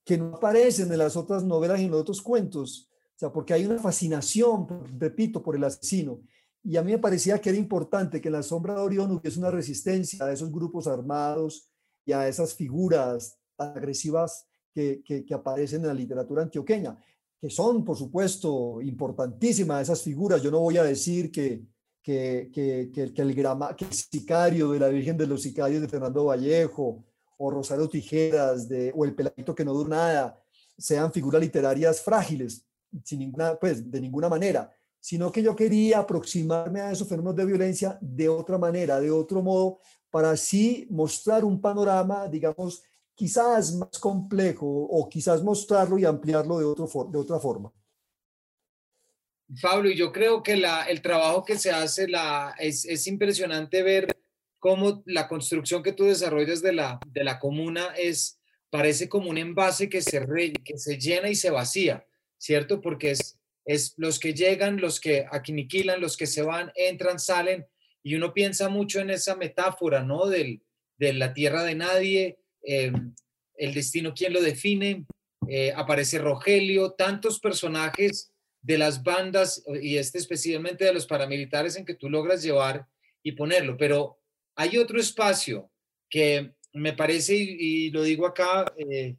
[0.03, 2.89] que no aparecen en las otras novelas y en los otros cuentos.
[3.15, 4.67] O sea, porque hay una fascinación,
[4.99, 6.21] repito, por el asesino.
[6.63, 9.39] Y a mí me parecía que era importante que en la sombra de Orión hubiese
[9.39, 11.69] una resistencia a esos grupos armados
[12.05, 16.97] y a esas figuras agresivas que, que, aparecen en la literatura antioqueña,
[17.39, 20.41] que son, por supuesto, importantísimas esas figuras.
[20.41, 21.63] Yo no voy a decir que,
[22.01, 25.87] que, que, que, el, grama, que el sicario de la Virgen de los Sicarios de
[25.87, 27.03] Fernando Vallejo
[27.45, 30.39] o Rosario Tijeras de, o El Peladito que no dura nada
[30.77, 32.65] sean figuras literarias frágiles,
[33.03, 37.45] sin ninguna, pues, de ninguna manera, sino que yo quería aproximarme a esos fenómenos de
[37.45, 39.79] violencia de otra manera, de otro modo,
[40.09, 42.81] para así mostrar un panorama, digamos,
[43.13, 47.71] quizás más complejo o quizás mostrarlo y ampliarlo de, otro, de otra forma.
[49.61, 52.07] Pablo, y yo creo que el trabajo que se hace
[52.57, 54.22] es impresionante ver
[54.63, 59.37] cómo la construcción que tú desarrollas de la, de la comuna es, parece como un
[59.37, 60.25] envase que se,
[60.77, 62.79] se llena y se vacía, ¿cierto?
[62.79, 67.67] Porque es, es los que llegan, los que aniquilan, los que se van, entran, salen,
[68.03, 70.27] y uno piensa mucho en esa metáfora, ¿no?
[70.27, 70.63] Del,
[70.95, 72.93] de la tierra de nadie, eh,
[73.57, 75.05] el destino, ¿quién lo define?
[75.49, 81.83] Eh, aparece Rogelio, tantos personajes de las bandas y este especialmente de los paramilitares en
[81.83, 82.87] que tú logras llevar
[83.23, 84.22] y ponerlo, pero
[84.55, 85.71] hay otro espacio
[86.09, 89.15] que me parece, y, lo digo acá, eh,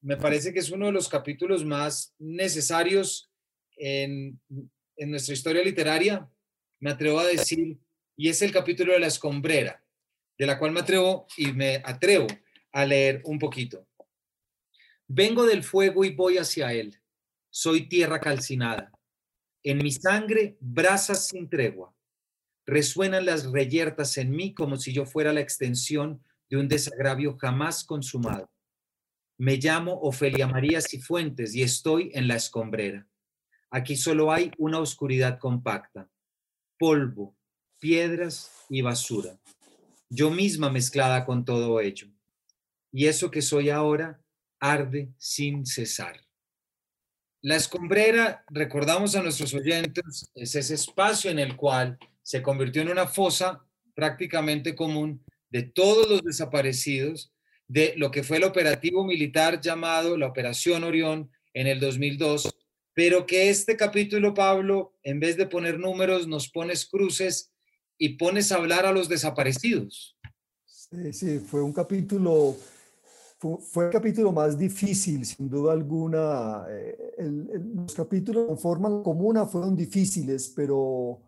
[0.00, 3.30] me parece que es uno de los capítulos más necesarios
[3.76, 4.40] en,
[4.96, 6.28] en nuestra historia literaria,
[6.80, 7.78] me atrevo a decir,
[8.16, 9.82] y es el capítulo de la escombrera,
[10.36, 12.26] de la cual me atrevo y me atrevo
[12.72, 13.86] a leer un poquito.
[15.06, 17.00] Vengo del fuego y voy hacia él.
[17.50, 18.92] Soy tierra calcinada.
[19.62, 21.94] En mi sangre, brasas sin tregua.
[22.68, 27.82] Resuenan las reyertas en mí como si yo fuera la extensión de un desagravio jamás
[27.82, 28.50] consumado.
[29.38, 33.08] Me llamo Ofelia María Cifuentes y estoy en la escombrera.
[33.70, 36.10] Aquí solo hay una oscuridad compacta,
[36.78, 37.34] polvo,
[37.78, 39.38] piedras y basura.
[40.10, 42.08] Yo misma mezclada con todo ello.
[42.92, 44.20] y eso que soy ahora
[44.60, 46.20] arde sin cesar.
[47.40, 52.90] La escombrera, recordamos a nuestros oyentes, es ese espacio en el cual se convirtió en
[52.90, 53.64] una fosa
[53.94, 57.32] prácticamente común de todos los desaparecidos
[57.66, 62.54] de lo que fue el operativo militar llamado la Operación Orión en el 2002,
[62.92, 67.50] pero que este capítulo, Pablo, en vez de poner números, nos pones cruces
[67.96, 70.18] y pones a hablar a los desaparecidos.
[70.66, 72.56] Sí, sí, fue un capítulo,
[73.38, 76.66] fue, el capítulo más difícil, sin duda alguna.
[76.68, 77.16] Eh,
[77.74, 81.27] los capítulos con forma comuna fueron difíciles, pero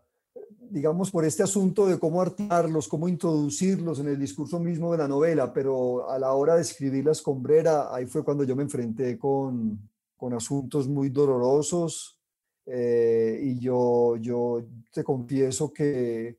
[0.71, 5.09] digamos, por este asunto de cómo articularlos, cómo introducirlos en el discurso mismo de la
[5.09, 9.19] novela, pero a la hora de escribir La escombrera, ahí fue cuando yo me enfrenté
[9.19, 9.79] con,
[10.17, 12.21] con asuntos muy dolorosos
[12.67, 16.39] eh, y yo, yo te confieso que,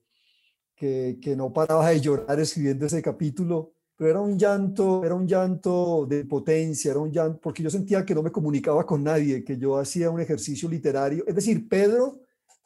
[0.76, 5.28] que, que, no paraba de llorar escribiendo ese capítulo, pero era un llanto, era un
[5.28, 9.44] llanto de potencia, era un llanto, porque yo sentía que no me comunicaba con nadie,
[9.44, 12.21] que yo hacía un ejercicio literario, es decir, Pedro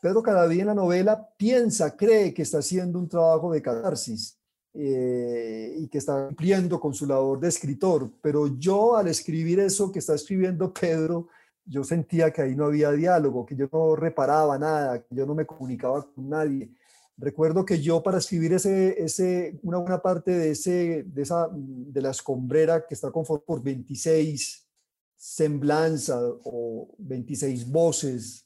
[0.05, 4.37] Pedro cada día en la novela piensa, cree que está haciendo un trabajo de catarsis
[4.71, 9.91] eh, y que está cumpliendo con su labor de escritor, pero yo al escribir eso
[9.91, 11.29] que está escribiendo Pedro,
[11.65, 15.33] yo sentía que ahí no había diálogo, que yo no reparaba nada, que yo no
[15.33, 16.69] me comunicaba con nadie.
[17.17, 22.01] Recuerdo que yo para escribir ese, ese, una buena parte de, ese, de, esa, de
[22.03, 24.67] la escombrera que está conformada por 26
[25.15, 28.44] semblanzas o 26 voces,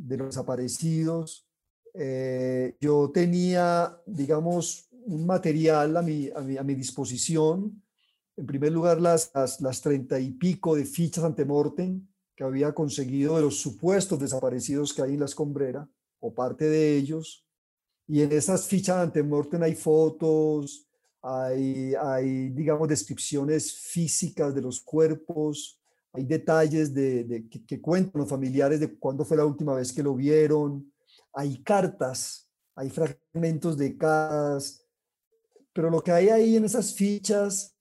[0.00, 1.46] de los desaparecidos.
[1.94, 7.82] Eh, yo tenía, digamos, un material a mi, a mi, a mi disposición.
[8.36, 13.36] En primer lugar, las, las, treinta y pico de fichas ante mortem que había conseguido
[13.36, 15.88] de los supuestos desaparecidos que hay en la escombrera,
[16.20, 17.44] o parte de ellos.
[18.06, 20.86] Y en esas fichas ante mortem hay fotos,
[21.22, 25.79] hay, hay, digamos, descripciones físicas de los cuerpos,
[26.12, 30.14] hay detalles de, que, cuentan los familiares de cuándo fue la última vez que lo
[30.14, 30.92] vieron,
[31.32, 34.84] hay cartas, hay fragmentos de cartas,
[35.72, 37.76] pero lo que hay ahí en esas fichas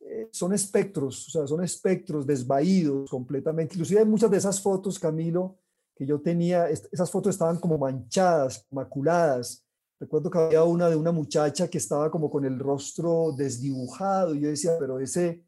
[0.00, 3.74] eh, son espectros, o sea, son espectros desvaídos completamente.
[3.74, 5.58] Inclusive hay muchas de esas fotos, Camilo,
[5.94, 9.64] que yo tenía, esas fotos estaban como manchadas, maculadas.
[10.00, 14.40] Recuerdo que había una de una muchacha que estaba como con el rostro desdibujado y
[14.40, 15.44] yo decía, pero ese,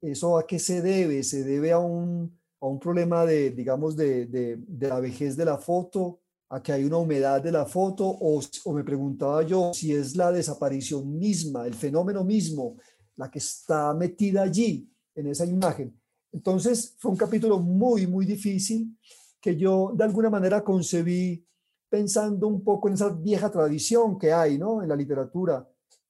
[0.00, 1.22] ¿Eso a qué se debe?
[1.22, 5.44] ¿Se debe a un, a un problema de, digamos, de, de, de, la vejez de
[5.44, 6.20] la foto?
[6.48, 8.06] ¿A que hay una humedad de la foto?
[8.06, 12.76] O, o me preguntaba yo si es la desaparición misma, el fenómeno mismo,
[13.16, 15.98] la que está metida allí, en esa imagen.
[16.32, 18.96] Entonces fue un capítulo muy, muy difícil
[19.40, 21.44] que yo de alguna manera concebí
[21.88, 24.82] pensando un poco en esa vieja tradición que hay ¿no?
[24.82, 25.66] en la literatura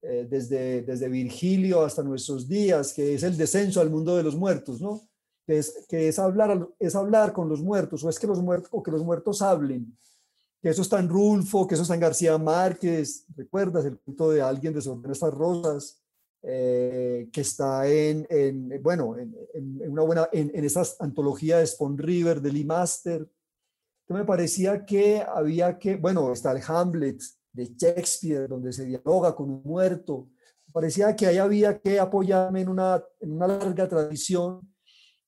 [0.09, 4.37] eh, desde, desde Virgilio hasta nuestros días, que es el descenso al mundo de los
[4.37, 5.03] muertos, ¿no?
[5.47, 8.71] Que es, que es, hablar, es hablar con los muertos, o es que los muertos,
[8.73, 9.97] o que los muertos hablen.
[10.62, 14.42] Que eso está en Rulfo, que eso está en García Márquez, ¿recuerdas el punto de
[14.42, 16.03] alguien de estas rosas?
[16.49, 21.99] Eh, que está en, en bueno, en, en, una buena, en, en esa de Spawn
[21.99, 23.29] River, de Lee Master.
[24.03, 27.21] Entonces me parecía que había que, bueno, está el Hamlet,
[27.57, 30.29] de Shakespeare, donde se dialoga con un muerto.
[30.73, 34.61] Parecía que ahí había que apoyarme en una, en una larga tradición,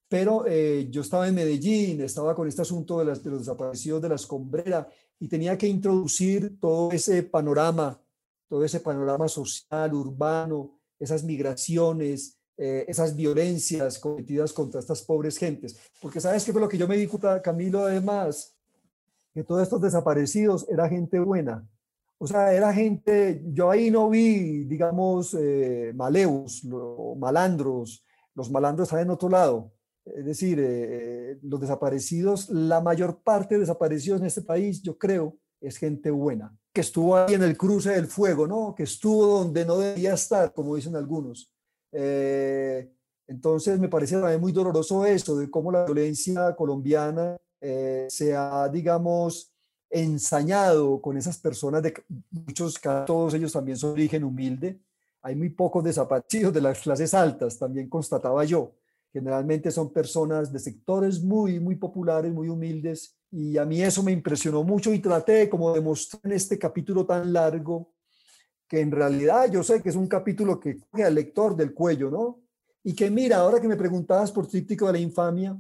[0.09, 4.03] pero eh, yo estaba en Medellín, estaba con este asunto de, las, de los desaparecidos
[4.03, 4.88] de la escombrera
[5.19, 8.01] y tenía que introducir todo ese panorama,
[8.47, 15.79] todo ese panorama social, urbano, esas migraciones, eh, esas violencias cometidas contra estas pobres gentes.
[16.01, 18.55] Porque sabes qué fue lo que yo me di cuenta, Camilo, además,
[19.33, 21.67] que todos estos desaparecidos era gente buena,
[22.20, 26.64] o sea, era gente, yo ahí no vi, digamos, eh, maleus,
[27.16, 28.04] malandros,
[28.35, 29.72] los malandros están en otro lado.
[30.04, 35.38] Es decir, eh, los desaparecidos, la mayor parte de desaparecidos en este país, yo creo,
[35.61, 38.74] es gente buena, que estuvo ahí en el cruce del fuego, ¿no?
[38.74, 41.52] Que estuvo donde no debía estar, como dicen algunos.
[41.92, 42.90] Eh,
[43.28, 49.52] entonces, me parece también muy doloroso eso, de cómo la violencia colombiana se ha, digamos,
[49.90, 51.94] ensañado con esas personas, de
[52.31, 54.81] muchos, todos ellos también son origen humilde.
[55.22, 58.72] Hay muy pocos desaparecidos de las clases altas, también constataba yo.
[59.12, 63.16] Generalmente son personas de sectores muy, muy populares, muy humildes.
[63.31, 67.05] Y a mí eso me impresionó mucho y traté como de mostrar en este capítulo
[67.05, 67.92] tan largo
[68.66, 72.11] que en realidad yo sé que es un capítulo que coge al lector del cuello,
[72.11, 72.40] ¿no?
[72.85, 75.59] Y que mira, ahora que me preguntabas por Tríptico de la Infamia,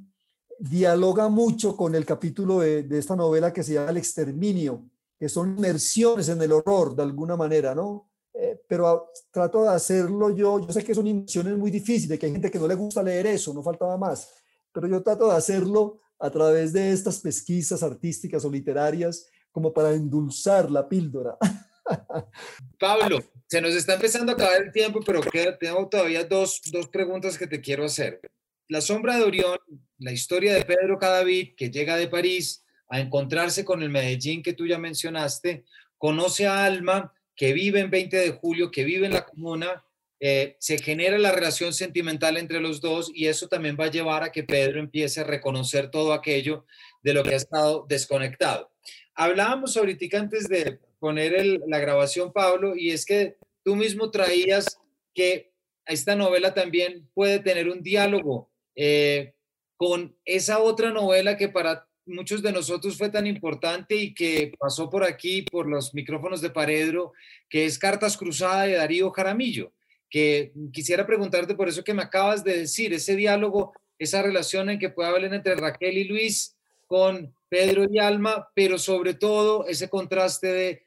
[0.58, 4.84] dialoga mucho con el capítulo de, esta novela que se llama El exterminio,
[5.18, 8.08] que son inmersiones en el horror de alguna manera, ¿no?
[8.40, 10.60] eh, pero trato de hacerlo yo.
[10.60, 13.26] Yo sé que son inversiones muy difíciles, que hay gente que no le gusta leer
[13.26, 14.32] eso, no faltaba más,
[14.72, 19.92] pero yo trato de hacerlo a través de estas pesquisas artísticas o literarias como para
[19.92, 21.36] endulzar la píldora.
[22.78, 23.18] Pablo,
[23.48, 25.20] se nos está empezando a acabar el tiempo, pero
[25.58, 28.20] tengo todavía dos, dos preguntas que te quiero hacer.
[28.68, 29.58] La sombra de Orión,
[29.98, 34.54] la historia de Pedro Cadavid, que llega de París a encontrarse con el Medellín que
[34.54, 35.64] tú ya mencionaste,
[35.98, 39.84] conoce a Alma, que vive en 20 de julio, que vive en la comuna,
[40.20, 44.24] eh, se genera la relación sentimental entre los dos y eso también va a llevar
[44.24, 46.66] a que Pedro empiece a reconocer todo aquello
[47.02, 48.72] de lo que ha estado desconectado.
[49.14, 54.78] Hablábamos ahorita antes de poner la grabación, Pablo, y es que tú mismo traías
[55.14, 55.52] que
[55.86, 59.34] esta novela también puede tener un diálogo eh,
[59.78, 64.90] con esa otra novela que para muchos de nosotros fue tan importante y que pasó
[64.90, 67.12] por aquí, por los micrófonos de Paredro,
[67.48, 69.72] que es Cartas Cruzadas de Darío Jaramillo,
[70.10, 74.80] que quisiera preguntarte por eso que me acabas de decir, ese diálogo, esa relación en
[74.80, 76.56] que puede haber entre Raquel y Luis
[76.88, 80.86] con Pedro y Alma, pero sobre todo ese contraste de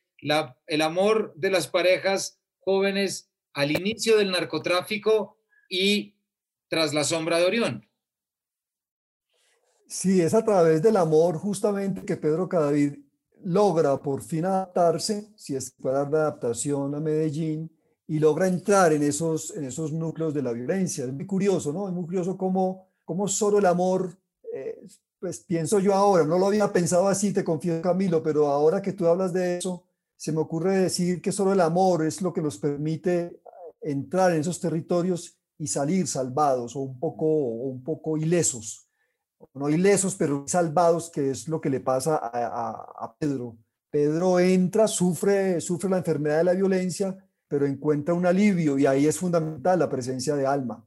[0.67, 5.37] el amor de las parejas jóvenes al inicio del narcotráfico
[5.69, 6.15] y
[6.67, 7.90] tras la sombra de Orión.
[9.91, 12.93] Sí, es a través del amor justamente que Pedro Cadavid
[13.43, 17.69] logra por fin adaptarse, si es dar la adaptación a Medellín,
[18.07, 21.03] y logra entrar en esos, en esos núcleos de la violencia.
[21.03, 21.89] Es muy curioso, ¿no?
[21.89, 24.17] Es muy curioso cómo, cómo solo el amor,
[24.53, 24.81] eh,
[25.19, 28.93] pues pienso yo ahora, no lo había pensado así, te confío Camilo, pero ahora que
[28.93, 29.83] tú hablas de eso,
[30.15, 33.41] se me ocurre decir que solo el amor es lo que nos permite
[33.81, 38.87] entrar en esos territorios y salir salvados o un poco, o un poco ilesos
[39.53, 43.57] no ilesos, pero salvados, que es lo que le pasa a, Pedro.
[43.89, 47.15] Pedro entra, sufre, sufre la enfermedad de la violencia,
[47.47, 50.85] pero encuentra un alivio y ahí es fundamental la presencia de alma.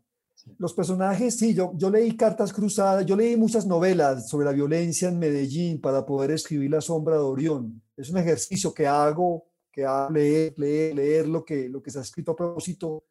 [0.58, 5.08] Los personajes, sí, yo, yo leí cartas cruzadas, yo leí muchas novelas sobre la violencia
[5.08, 7.82] en Medellín para poder escribir La sombra de Orión.
[7.96, 11.98] Es un ejercicio que hago, que hago leer, leer, leer lo que, lo que se
[11.98, 13.04] ha escrito a propósito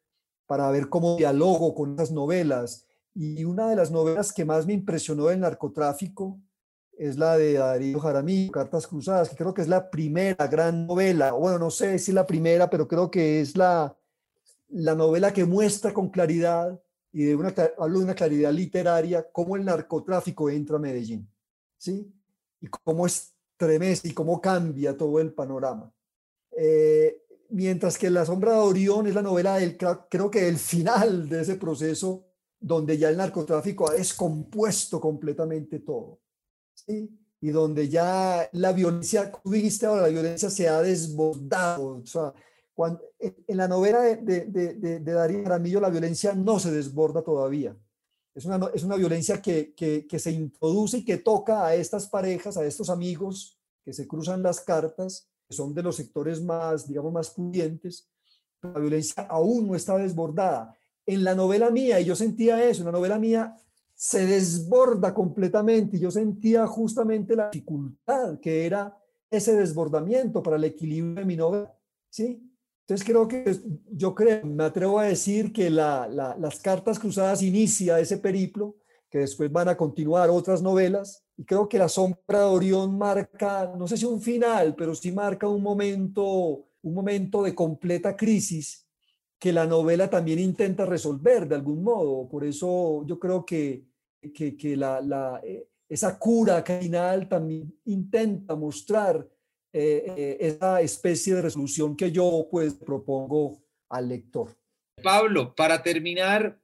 [0.46, 4.72] para ver cómo dialogo con esas novelas y una de las novelas que más me
[4.72, 6.40] impresionó del narcotráfico
[6.96, 11.32] es la de Darío Jaramillo, Cartas Cruzadas, que creo que es la primera gran novela,
[11.32, 13.96] bueno, no sé si es la primera, pero creo que es la,
[14.68, 16.80] la novela que muestra con claridad
[17.12, 21.28] y de una, hablo de una claridad literaria cómo el narcotráfico entra a Medellín,
[21.78, 22.12] ¿sí?
[22.60, 25.92] Y cómo estremece y cómo cambia todo el panorama.
[26.56, 31.28] Eh, mientras que La sombra de Orión es la novela del, creo que el final
[31.28, 32.26] de ese proceso
[32.64, 36.20] donde ya el narcotráfico ha descompuesto completamente todo.
[36.88, 42.02] Y donde ya la violencia, tú dijiste ahora, la violencia se ha desbordado.
[43.46, 47.76] En la novela de, de, de, de Darío Jaramillo la violencia no se desborda todavía.
[48.34, 52.08] Es una, es una violencia que, que, que se introduce y que toca a estas
[52.08, 56.88] parejas, a estos amigos que se cruzan las cartas, que son de los sectores más,
[56.88, 58.08] digamos, más pudientes.
[58.62, 60.74] La violencia aún no está desbordada
[61.06, 63.56] en la novela mía, y yo sentía eso, en la novela mía
[63.94, 68.96] se desborda completamente y yo sentía justamente la dificultad que era
[69.30, 71.72] ese desbordamiento para el equilibrio de mi novela,
[72.10, 72.42] ¿sí?
[72.80, 73.56] Entonces creo que
[73.92, 78.76] yo creo, me atrevo a decir que las cartas cruzadas inicia ese periplo,
[79.08, 83.72] que después van a continuar otras novelas, y creo que La sombra de Orión marca,
[83.76, 88.83] no sé si un final, pero sí marca un momento, un momento de completa crisis
[89.44, 92.26] que la novela también intenta resolver de algún modo.
[92.26, 93.84] Por eso yo creo que,
[94.32, 99.28] que, la, la, eh, esa cura final también intenta mostrar
[99.70, 104.48] eh, eh, esa especie de resolución que yo pues propongo al lector.
[105.02, 106.58] Pablo, para terminar,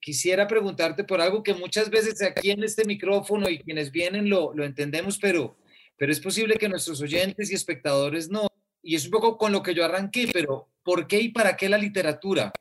[0.00, 4.54] quisiera preguntarte por algo que muchas veces aquí en este micrófono y quienes vienen lo,
[4.54, 5.56] lo entendemos, pero,
[5.96, 8.46] pero es posible que nuestros oyentes y espectadores no
[8.82, 11.68] y es un poco con lo que yo arranqué, pero ¿por qué y para qué
[11.68, 12.52] la literatura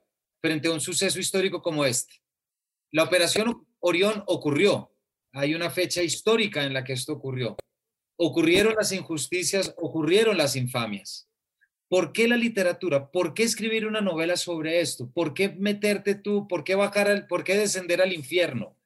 [0.42, 2.22] frente a un suceso histórico como este?
[2.92, 4.92] La operación Orión ocurrió,
[5.32, 7.56] hay una fecha histórica en la que esto ocurrió.
[8.18, 11.30] Ocurrieron las injusticias, ocurrieron las infamias.
[11.88, 13.10] ¿Por qué la literatura?
[13.10, 15.10] ¿Por qué escribir una novela sobre esto?
[15.12, 16.48] ¿Por qué meterte tú?
[16.48, 18.79] ¿Por qué bajar al, por qué descender al infierno?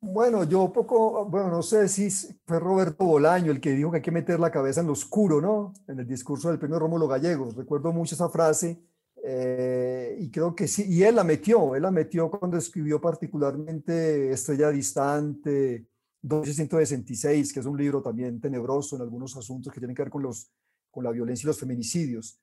[0.00, 2.08] Bueno, yo poco, bueno, no sé si
[2.46, 5.40] fue Roberto Bolaño el que dijo que hay que meter la cabeza en lo oscuro,
[5.40, 5.74] ¿no?
[5.88, 7.56] En el discurso del premio Rómulo Gallegos.
[7.56, 8.80] Recuerdo mucho esa frase
[9.24, 14.30] eh, y creo que sí, y él la metió, él la metió cuando escribió particularmente
[14.30, 15.88] Estrella Distante,
[16.22, 20.22] 1266, que es un libro también tenebroso en algunos asuntos que tienen que ver con,
[20.22, 20.52] los,
[20.92, 22.40] con la violencia y los feminicidios.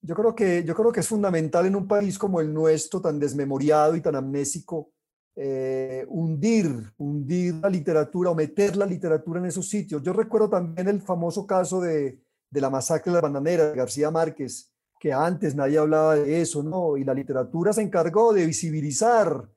[0.00, 3.18] Yo creo, que, yo creo que es fundamental en un país como el nuestro, tan
[3.18, 4.90] desmemoriado y tan amnésico,
[5.36, 10.02] eh, hundir, hundir la literatura o meter la literatura en esos sitios.
[10.02, 12.20] Yo recuerdo también el famoso caso de,
[12.50, 14.70] de la masacre de las bananeras de García Márquez,
[15.00, 16.96] que antes nadie hablaba de eso, ¿no?
[16.96, 19.48] Y la literatura se encargó de visibilizar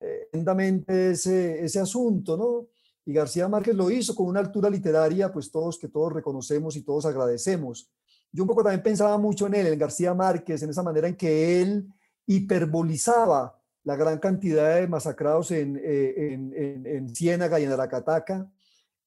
[0.00, 0.28] eh,
[0.86, 2.68] ese, ese asunto, ¿no?
[3.04, 6.82] Y García Márquez lo hizo con una altura literaria, pues todos que todos reconocemos y
[6.82, 7.90] todos agradecemos.
[8.30, 11.16] Yo un poco también pensaba mucho en él, en García Márquez, en esa manera en
[11.16, 11.88] que él
[12.26, 18.50] hiperbolizaba la gran cantidad de masacrados en, eh, en, en, Ciénaga y en Aracataca,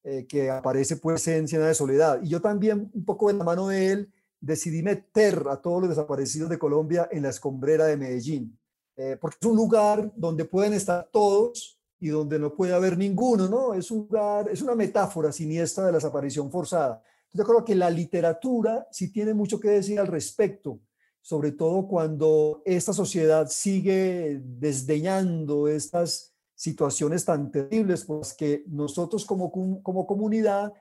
[0.04, 2.20] eh, que aparece pues en Ciénaga de Soledad.
[2.22, 5.90] Y yo también, un poco de la mano de él, decidí meter a todos los
[5.90, 8.58] desaparecidos de Colombia en la escombrera de Medellín,
[8.96, 13.48] eh, porque es un lugar donde pueden estar todos y donde no puede haber ninguno,
[13.48, 13.74] ¿no?
[13.74, 17.02] Es un lugar, es una metáfora siniestra de la desaparición forzada.
[17.32, 20.80] Yo creo que la literatura sí tiene mucho que decir al respecto,
[21.26, 29.52] sobre todo cuando esta sociedad sigue desdeñando estas situaciones tan terribles pues que nosotros como,
[29.82, 30.72] como comunidad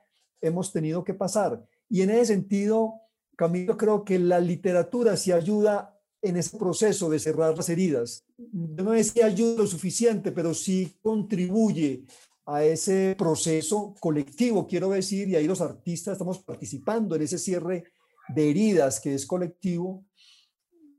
[0.41, 1.65] hemos tenido que pasar.
[1.89, 2.93] Y en ese sentido,
[3.35, 8.23] Camilo, creo que la literatura sí ayuda en ese proceso de cerrar las heridas.
[8.37, 12.05] No decía ayuda lo suficiente, pero sí contribuye
[12.45, 17.85] a ese proceso colectivo, quiero decir, y ahí los artistas estamos participando en ese cierre
[18.29, 20.05] de heridas que es colectivo.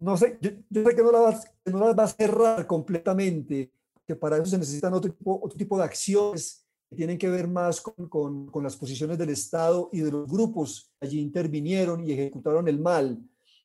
[0.01, 3.73] No sé, yo, sé que no las no va a cerrar completamente,
[4.07, 7.49] que para eso se necesitan otro tipo, otro tipo de acciones que tienen que ver
[7.49, 12.13] más con, con, con las posiciones del Estado y de los grupos allí intervinieron y
[12.13, 13.19] ejecutaron el mal.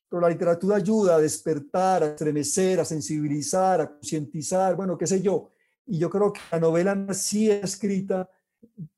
[0.08, 5.22] Pero la literatura ayuda a despertar, a estremecer, a sensibilizar, a concientizar, bueno, qué sé
[5.22, 5.50] yo.
[5.86, 8.28] Y yo creo que la novela sí es escrita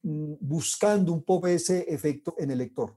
[0.03, 2.97] mm, buscando un poco ese efecto en el lector.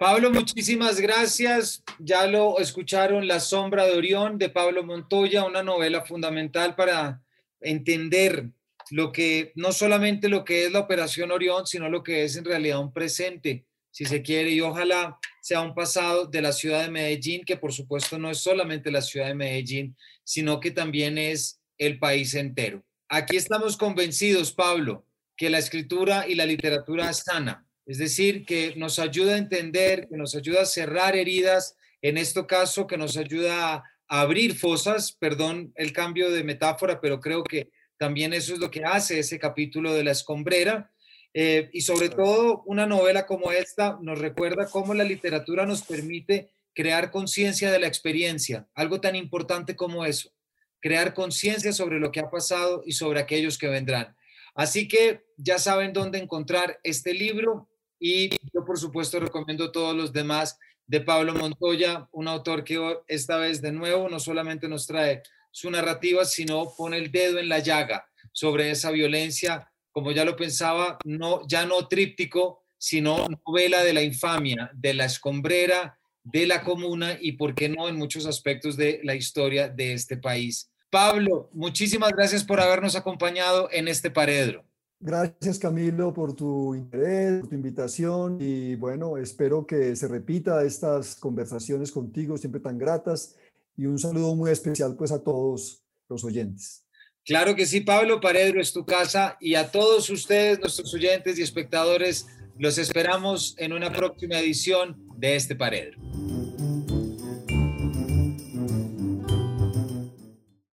[0.00, 1.84] Pablo, muchísimas gracias.
[1.98, 7.22] Ya lo escucharon, La sombra de Orión de Pablo Montoya, una novela fundamental para
[7.60, 8.48] entender
[8.90, 12.46] lo que, no solamente lo que es la Operación Orión, sino lo que es en
[12.46, 16.90] realidad un presente, si se quiere, y ojalá sea un pasado de la ciudad de
[16.90, 19.94] Medellín, que por supuesto no es solamente la ciudad de Medellín,
[20.24, 22.82] sino que también es el país entero.
[23.10, 25.04] Aquí estamos convencidos, Pablo,
[25.36, 30.16] que la escritura y la literatura sana, es decir, que nos ayuda a entender, que
[30.16, 35.72] nos ayuda a cerrar heridas, en este caso, que nos ayuda a abrir fosas, perdón
[35.74, 39.92] el cambio de metáfora, pero creo que también eso es lo que hace ese capítulo
[39.92, 40.92] de la escombrera.
[41.34, 46.52] Eh, y sobre todo, una novela como esta nos recuerda cómo la literatura nos permite
[46.72, 50.30] crear conciencia de la experiencia, algo tan importante como eso,
[50.78, 54.14] crear conciencia sobre lo que ha pasado y sobre aquellos que vendrán.
[54.54, 57.66] Así que ya saben dónde encontrar este libro
[58.00, 63.36] y yo por supuesto recomiendo todos los demás de Pablo Montoya, un autor que esta
[63.36, 65.22] vez de nuevo no solamente nos trae
[65.52, 70.34] su narrativa, sino pone el dedo en la llaga sobre esa violencia, como ya lo
[70.34, 76.62] pensaba, no, ya no tríptico, sino novela de la infamia, de la escombrera, de la
[76.62, 80.70] comuna y, por qué no, en muchos aspectos de la historia de este país.
[80.90, 84.64] Pablo, muchísimas gracias por habernos acompañado en este paredro.
[85.02, 91.16] Gracias Camilo por tu interés, por tu invitación y bueno, espero que se repita estas
[91.16, 93.34] conversaciones contigo, siempre tan gratas
[93.78, 96.84] y un saludo muy especial pues a todos los oyentes.
[97.24, 101.42] Claro que sí, Pablo Paredro es tu casa y a todos ustedes, nuestros oyentes y
[101.42, 102.26] espectadores,
[102.58, 105.98] los esperamos en una próxima edición de este Paredro.